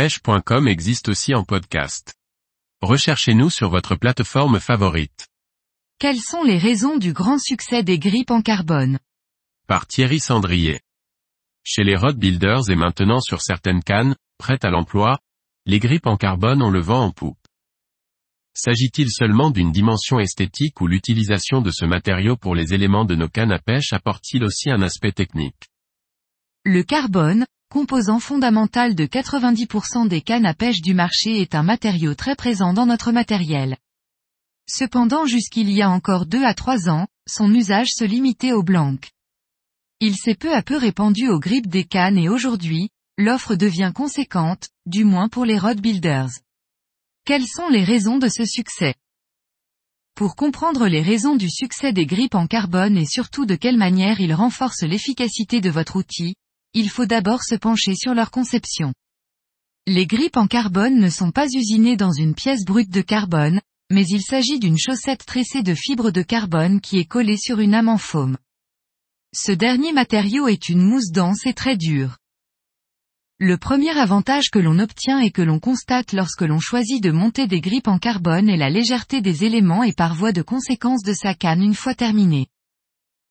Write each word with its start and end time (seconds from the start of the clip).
pêche.com 0.00 0.66
existe 0.66 1.10
aussi 1.10 1.34
en 1.34 1.44
podcast. 1.44 2.14
Recherchez-nous 2.80 3.50
sur 3.50 3.68
votre 3.68 3.96
plateforme 3.96 4.58
favorite. 4.58 5.28
Quelles 5.98 6.22
sont 6.22 6.42
les 6.42 6.56
raisons 6.56 6.96
du 6.96 7.12
grand 7.12 7.38
succès 7.38 7.82
des 7.82 7.98
grippes 7.98 8.30
en 8.30 8.40
carbone? 8.40 8.98
Par 9.68 9.86
Thierry 9.86 10.18
Sandrier. 10.18 10.80
Chez 11.64 11.84
les 11.84 11.96
Rod 11.96 12.16
Builders 12.16 12.70
et 12.70 12.76
maintenant 12.76 13.20
sur 13.20 13.42
certaines 13.42 13.82
cannes, 13.82 14.16
prêtes 14.38 14.64
à 14.64 14.70
l'emploi, 14.70 15.18
les 15.66 15.80
grippes 15.80 16.06
en 16.06 16.16
carbone 16.16 16.62
ont 16.62 16.70
le 16.70 16.80
vent 16.80 17.04
en 17.04 17.10
poupe. 17.10 17.46
S'agit-il 18.54 19.10
seulement 19.10 19.50
d'une 19.50 19.70
dimension 19.70 20.18
esthétique 20.18 20.80
ou 20.80 20.86
l'utilisation 20.86 21.60
de 21.60 21.70
ce 21.70 21.84
matériau 21.84 22.38
pour 22.38 22.54
les 22.54 22.72
éléments 22.72 23.04
de 23.04 23.16
nos 23.16 23.28
cannes 23.28 23.52
à 23.52 23.58
pêche 23.58 23.92
apporte-t-il 23.92 24.44
aussi 24.44 24.70
un 24.70 24.80
aspect 24.80 25.12
technique? 25.12 25.68
Le 26.64 26.84
carbone, 26.84 27.44
composant 27.70 28.18
fondamental 28.18 28.96
de 28.96 29.06
90% 29.06 30.08
des 30.08 30.22
cannes 30.22 30.44
à 30.44 30.54
pêche 30.54 30.80
du 30.80 30.92
marché 30.92 31.40
est 31.40 31.54
un 31.54 31.62
matériau 31.62 32.16
très 32.16 32.34
présent 32.34 32.74
dans 32.74 32.84
notre 32.84 33.12
matériel. 33.12 33.76
Cependant 34.68 35.24
jusqu'il 35.24 35.70
y 35.70 35.80
a 35.80 35.88
encore 35.88 36.26
deux 36.26 36.42
à 36.44 36.52
trois 36.52 36.88
ans, 36.88 37.06
son 37.28 37.54
usage 37.54 37.90
se 37.94 38.04
limitait 38.04 38.52
aux 38.52 38.64
blancs. 38.64 39.08
Il 40.00 40.16
s'est 40.16 40.34
peu 40.34 40.52
à 40.52 40.62
peu 40.62 40.76
répandu 40.76 41.28
aux 41.28 41.38
grippes 41.38 41.68
des 41.68 41.84
cannes 41.84 42.18
et 42.18 42.28
aujourd'hui, 42.28 42.90
l'offre 43.16 43.54
devient 43.54 43.92
conséquente, 43.94 44.70
du 44.86 45.04
moins 45.04 45.28
pour 45.28 45.44
les 45.44 45.58
road 45.58 45.80
builders. 45.80 46.30
Quelles 47.24 47.46
sont 47.46 47.68
les 47.68 47.84
raisons 47.84 48.18
de 48.18 48.28
ce 48.28 48.44
succès? 48.44 48.94
Pour 50.16 50.34
comprendre 50.34 50.88
les 50.88 51.02
raisons 51.02 51.36
du 51.36 51.48
succès 51.48 51.92
des 51.92 52.06
grippes 52.06 52.34
en 52.34 52.48
carbone 52.48 52.96
et 52.96 53.06
surtout 53.06 53.46
de 53.46 53.54
quelle 53.54 53.76
manière 53.76 54.20
ils 54.20 54.34
renforcent 54.34 54.82
l'efficacité 54.82 55.60
de 55.60 55.70
votre 55.70 55.96
outil, 55.96 56.34
il 56.74 56.88
faut 56.88 57.06
d'abord 57.06 57.42
se 57.42 57.54
pencher 57.54 57.94
sur 57.94 58.14
leur 58.14 58.30
conception. 58.30 58.92
Les 59.86 60.06
grippes 60.06 60.36
en 60.36 60.46
carbone 60.46 60.98
ne 60.98 61.08
sont 61.10 61.30
pas 61.30 61.46
usinées 61.46 61.96
dans 61.96 62.12
une 62.12 62.34
pièce 62.34 62.64
brute 62.64 62.90
de 62.90 63.00
carbone, 63.00 63.60
mais 63.90 64.06
il 64.06 64.22
s'agit 64.22 64.58
d'une 64.60 64.78
chaussette 64.78 65.24
tressée 65.26 65.62
de 65.62 65.74
fibres 65.74 66.10
de 66.10 66.22
carbone 66.22 66.80
qui 66.80 66.98
est 66.98 67.06
collée 67.06 67.38
sur 67.38 67.58
une 67.58 67.74
âme 67.74 67.88
en 67.88 67.98
foam. 67.98 68.36
Ce 69.34 69.52
dernier 69.52 69.92
matériau 69.92 70.48
est 70.48 70.68
une 70.68 70.82
mousse 70.82 71.10
dense 71.10 71.46
et 71.46 71.54
très 71.54 71.76
dure. 71.76 72.18
Le 73.38 73.56
premier 73.56 73.96
avantage 73.98 74.50
que 74.50 74.58
l'on 74.58 74.78
obtient 74.78 75.18
et 75.18 75.30
que 75.30 75.40
l'on 75.40 75.60
constate 75.60 76.12
lorsque 76.12 76.42
l'on 76.42 76.60
choisit 76.60 77.02
de 77.02 77.10
monter 77.10 77.46
des 77.46 77.60
grippes 77.60 77.88
en 77.88 77.98
carbone 77.98 78.50
est 78.50 78.58
la 78.58 78.68
légèreté 78.68 79.22
des 79.22 79.44
éléments 79.44 79.82
et 79.82 79.94
par 79.94 80.14
voie 80.14 80.32
de 80.32 80.42
conséquence 80.42 81.02
de 81.02 81.14
sa 81.14 81.34
canne 81.34 81.62
une 81.62 81.74
fois 81.74 81.94
terminée. 81.94 82.48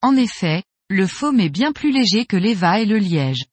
En 0.00 0.16
effet, 0.16 0.62
le 0.90 1.06
foam 1.06 1.38
est 1.38 1.50
bien 1.50 1.70
plus 1.72 1.92
léger 1.92 2.26
que 2.26 2.36
l'EVA 2.36 2.80
et 2.80 2.84
le 2.84 2.98
liège. 2.98 3.44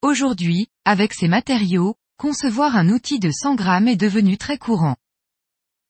Aujourd'hui, 0.00 0.68
avec 0.86 1.12
ces 1.12 1.28
matériaux, 1.28 1.96
concevoir 2.16 2.76
un 2.76 2.88
outil 2.88 3.18
de 3.18 3.30
100 3.30 3.56
grammes 3.56 3.88
est 3.88 3.96
devenu 3.96 4.38
très 4.38 4.56
courant. 4.56 4.96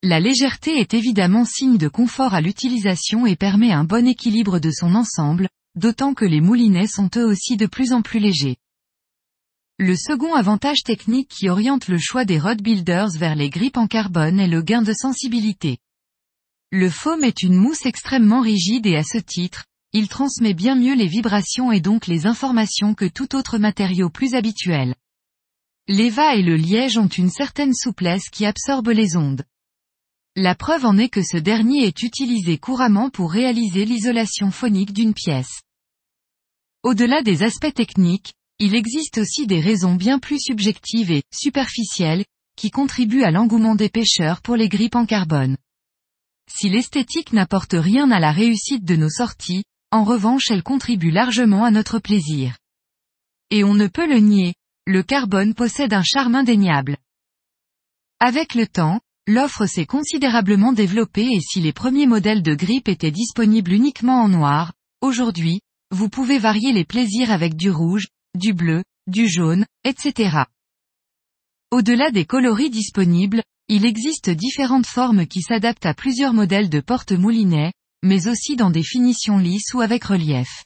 La 0.02 0.18
légèreté 0.18 0.80
est 0.80 0.92
évidemment 0.92 1.44
signe 1.44 1.78
de 1.78 1.86
confort 1.86 2.34
à 2.34 2.40
l'utilisation 2.40 3.26
et 3.26 3.36
permet 3.36 3.70
un 3.70 3.84
bon 3.84 4.08
équilibre 4.08 4.58
de 4.58 4.72
son 4.72 4.96
ensemble, 4.96 5.48
d'autant 5.76 6.14
que 6.14 6.24
les 6.24 6.40
moulinets 6.40 6.88
sont 6.88 7.10
eux 7.16 7.24
aussi 7.24 7.56
de 7.56 7.66
plus 7.66 7.92
en 7.92 8.02
plus 8.02 8.18
légers. 8.18 8.56
Le 9.78 9.94
second 9.94 10.34
avantage 10.34 10.82
technique 10.82 11.28
qui 11.28 11.48
oriente 11.48 11.86
le 11.86 11.98
choix 11.98 12.24
des 12.24 12.40
rod 12.40 12.60
builders 12.60 13.10
vers 13.16 13.36
les 13.36 13.50
grippes 13.50 13.76
en 13.76 13.86
carbone 13.86 14.40
est 14.40 14.48
le 14.48 14.62
gain 14.62 14.82
de 14.82 14.92
sensibilité. 14.92 15.78
Le 16.72 16.90
foam 16.90 17.22
est 17.22 17.44
une 17.44 17.54
mousse 17.54 17.86
extrêmement 17.86 18.40
rigide 18.40 18.86
et 18.86 18.96
à 18.96 19.04
ce 19.04 19.18
titre, 19.18 19.64
il 19.96 20.08
transmet 20.08 20.52
bien 20.52 20.74
mieux 20.74 20.94
les 20.94 21.06
vibrations 21.06 21.72
et 21.72 21.80
donc 21.80 22.06
les 22.06 22.26
informations 22.26 22.92
que 22.92 23.06
tout 23.06 23.34
autre 23.34 23.56
matériau 23.56 24.10
plus 24.10 24.34
habituel. 24.34 24.94
L'EVA 25.88 26.34
et 26.34 26.42
le 26.42 26.54
liège 26.54 26.98
ont 26.98 27.08
une 27.08 27.30
certaine 27.30 27.72
souplesse 27.72 28.28
qui 28.28 28.44
absorbe 28.44 28.88
les 28.88 29.16
ondes. 29.16 29.44
La 30.36 30.54
preuve 30.54 30.84
en 30.84 30.98
est 30.98 31.08
que 31.08 31.22
ce 31.22 31.38
dernier 31.38 31.86
est 31.86 32.02
utilisé 32.02 32.58
couramment 32.58 33.08
pour 33.08 33.32
réaliser 33.32 33.86
l'isolation 33.86 34.50
phonique 34.50 34.92
d'une 34.92 35.14
pièce. 35.14 35.62
Au-delà 36.82 37.22
des 37.22 37.42
aspects 37.42 37.72
techniques, 37.72 38.34
il 38.58 38.74
existe 38.74 39.16
aussi 39.16 39.46
des 39.46 39.60
raisons 39.60 39.94
bien 39.94 40.18
plus 40.18 40.40
subjectives 40.40 41.10
et 41.10 41.22
superficielles, 41.32 42.26
qui 42.54 42.70
contribuent 42.70 43.24
à 43.24 43.30
l'engouement 43.30 43.74
des 43.74 43.88
pêcheurs 43.88 44.42
pour 44.42 44.56
les 44.56 44.68
grippes 44.68 44.96
en 44.96 45.06
carbone. 45.06 45.56
Si 46.52 46.68
l'esthétique 46.68 47.32
n'apporte 47.32 47.76
rien 47.78 48.10
à 48.10 48.20
la 48.20 48.30
réussite 48.30 48.84
de 48.84 48.96
nos 48.96 49.08
sorties, 49.08 49.64
en 49.90 50.04
revanche 50.04 50.50
elle 50.50 50.62
contribue 50.62 51.10
largement 51.10 51.64
à 51.64 51.70
notre 51.70 51.98
plaisir. 51.98 52.56
Et 53.50 53.64
on 53.64 53.74
ne 53.74 53.86
peut 53.86 54.08
le 54.08 54.18
nier, 54.18 54.54
le 54.86 55.02
carbone 55.02 55.54
possède 55.54 55.92
un 55.92 56.02
charme 56.02 56.34
indéniable. 56.34 56.96
Avec 58.20 58.54
le 58.54 58.66
temps, 58.66 59.00
l'offre 59.26 59.66
s'est 59.66 59.86
considérablement 59.86 60.72
développée 60.72 61.28
et 61.32 61.40
si 61.40 61.60
les 61.60 61.72
premiers 61.72 62.06
modèles 62.06 62.42
de 62.42 62.54
grippe 62.54 62.88
étaient 62.88 63.10
disponibles 63.10 63.72
uniquement 63.72 64.22
en 64.22 64.28
noir, 64.28 64.72
aujourd'hui, 65.00 65.60
vous 65.90 66.08
pouvez 66.08 66.38
varier 66.38 66.72
les 66.72 66.84
plaisirs 66.84 67.30
avec 67.30 67.56
du 67.56 67.70
rouge, 67.70 68.08
du 68.36 68.52
bleu, 68.52 68.82
du 69.06 69.28
jaune, 69.28 69.66
etc. 69.84 70.44
Au-delà 71.70 72.10
des 72.10 72.24
coloris 72.24 72.70
disponibles, 72.70 73.42
il 73.68 73.84
existe 73.84 74.30
différentes 74.30 74.86
formes 74.86 75.26
qui 75.26 75.42
s'adaptent 75.42 75.86
à 75.86 75.94
plusieurs 75.94 76.32
modèles 76.32 76.70
de 76.70 76.80
porte-moulinets, 76.80 77.72
mais 78.02 78.28
aussi 78.28 78.56
dans 78.56 78.70
des 78.70 78.82
finitions 78.82 79.38
lisses 79.38 79.72
ou 79.74 79.80
avec 79.80 80.04
relief. 80.04 80.64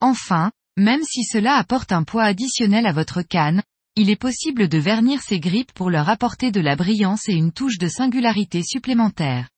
Enfin, 0.00 0.50
même 0.76 1.02
si 1.02 1.24
cela 1.24 1.56
apporte 1.56 1.92
un 1.92 2.04
poids 2.04 2.24
additionnel 2.24 2.86
à 2.86 2.92
votre 2.92 3.22
canne, 3.22 3.62
il 3.96 4.08
est 4.08 4.16
possible 4.16 4.68
de 4.68 4.78
vernir 4.78 5.20
ces 5.20 5.40
grippes 5.40 5.72
pour 5.72 5.90
leur 5.90 6.08
apporter 6.08 6.50
de 6.50 6.60
la 6.60 6.76
brillance 6.76 7.28
et 7.28 7.34
une 7.34 7.52
touche 7.52 7.78
de 7.78 7.88
singularité 7.88 8.62
supplémentaire. 8.62 9.48